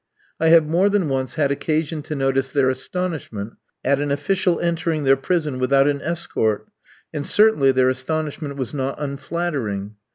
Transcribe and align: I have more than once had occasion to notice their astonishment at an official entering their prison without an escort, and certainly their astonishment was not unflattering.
I 0.39 0.47
have 0.47 0.67
more 0.67 0.89
than 0.89 1.09
once 1.09 1.35
had 1.35 1.51
occasion 1.51 2.01
to 2.01 2.15
notice 2.15 2.49
their 2.49 2.71
astonishment 2.71 3.53
at 3.85 3.99
an 3.99 4.09
official 4.09 4.59
entering 4.59 5.03
their 5.03 5.15
prison 5.15 5.59
without 5.59 5.87
an 5.87 6.01
escort, 6.01 6.67
and 7.13 7.23
certainly 7.23 7.71
their 7.71 7.87
astonishment 7.89 8.57
was 8.57 8.73
not 8.73 8.95
unflattering. 8.97 9.97